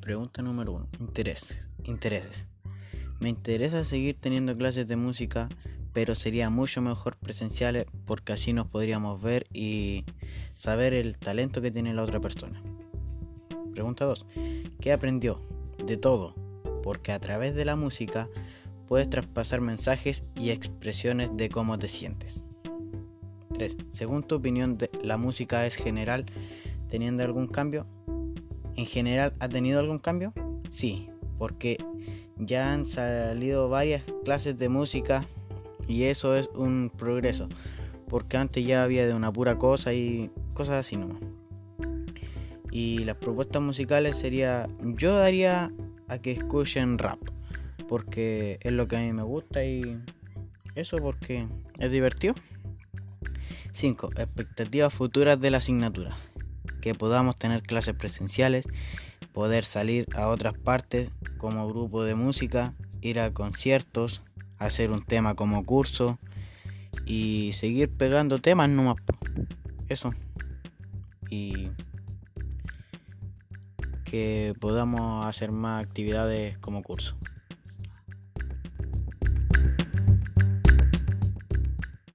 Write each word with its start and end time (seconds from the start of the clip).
Pregunta 0.00 0.40
número 0.40 0.72
1. 0.72 0.88
Intereses. 1.00 1.68
Intereses. 1.84 2.46
Me 3.20 3.28
interesa 3.28 3.84
seguir 3.84 4.16
teniendo 4.18 4.56
clases 4.56 4.86
de 4.86 4.96
música, 4.96 5.50
pero 5.92 6.14
sería 6.14 6.48
mucho 6.48 6.80
mejor 6.80 7.16
presenciales 7.16 7.84
porque 8.06 8.32
así 8.32 8.54
nos 8.54 8.66
podríamos 8.66 9.20
ver 9.20 9.46
y 9.52 10.06
saber 10.54 10.94
el 10.94 11.18
talento 11.18 11.60
que 11.60 11.70
tiene 11.70 11.92
la 11.92 12.02
otra 12.02 12.18
persona. 12.18 12.62
Pregunta 13.74 14.06
2. 14.06 14.24
¿Qué 14.80 14.92
aprendió? 14.92 15.38
De 15.84 15.98
todo, 15.98 16.34
porque 16.82 17.12
a 17.12 17.20
través 17.20 17.54
de 17.54 17.66
la 17.66 17.76
música 17.76 18.30
puedes 18.88 19.10
traspasar 19.10 19.60
mensajes 19.60 20.24
y 20.34 20.50
expresiones 20.50 21.30
de 21.36 21.50
cómo 21.50 21.78
te 21.78 21.88
sientes. 21.88 22.42
3. 23.52 23.76
Según 23.90 24.22
tu 24.22 24.36
opinión, 24.36 24.78
¿la 25.02 25.18
música 25.18 25.66
es 25.66 25.74
general 25.74 26.24
teniendo 26.88 27.22
algún 27.22 27.46
cambio? 27.46 27.86
¿En 28.76 28.86
general 28.86 29.34
ha 29.40 29.48
tenido 29.48 29.80
algún 29.80 29.98
cambio? 29.98 30.32
Sí, 30.70 31.10
porque 31.38 31.78
ya 32.36 32.72
han 32.72 32.86
salido 32.86 33.68
varias 33.68 34.04
clases 34.24 34.56
de 34.58 34.68
música 34.68 35.26
y 35.86 36.04
eso 36.04 36.36
es 36.36 36.48
un 36.54 36.90
progreso, 36.96 37.48
porque 38.08 38.36
antes 38.36 38.64
ya 38.64 38.84
había 38.84 39.06
de 39.06 39.14
una 39.14 39.32
pura 39.32 39.58
cosa 39.58 39.92
y 39.92 40.30
cosas 40.54 40.76
así 40.86 40.96
nomás. 40.96 41.20
Y 42.70 43.00
las 43.00 43.16
propuestas 43.16 43.60
musicales 43.60 44.16
sería, 44.16 44.68
yo 44.80 45.16
daría 45.16 45.72
a 46.08 46.18
que 46.18 46.32
escuchen 46.32 46.98
rap, 46.98 47.18
porque 47.88 48.58
es 48.62 48.72
lo 48.72 48.86
que 48.86 48.96
a 48.96 49.00
mí 49.00 49.12
me 49.12 49.24
gusta 49.24 49.64
y 49.64 49.98
eso 50.74 50.98
porque 50.98 51.46
es 51.78 51.90
divertido. 51.90 52.34
5. 53.72 54.10
Expectativas 54.16 54.92
futuras 54.92 55.40
de 55.40 55.50
la 55.50 55.58
asignatura. 55.58 56.16
Que 56.80 56.94
podamos 56.94 57.36
tener 57.36 57.62
clases 57.62 57.94
presenciales, 57.94 58.66
poder 59.32 59.64
salir 59.64 60.06
a 60.14 60.28
otras 60.28 60.54
partes 60.56 61.10
como 61.38 61.68
grupo 61.68 62.04
de 62.04 62.14
música, 62.14 62.74
ir 63.00 63.20
a 63.20 63.32
conciertos, 63.32 64.22
hacer 64.58 64.90
un 64.90 65.02
tema 65.02 65.34
como 65.34 65.64
curso 65.64 66.18
y 67.06 67.50
seguir 67.54 67.90
pegando 67.90 68.40
temas 68.40 68.68
nomás. 68.68 68.96
Eso. 69.88 70.12
Y 71.28 71.70
que 74.04 74.54
podamos 74.60 75.26
hacer 75.26 75.52
más 75.52 75.84
actividades 75.84 76.58
como 76.58 76.82
curso. 76.82 77.16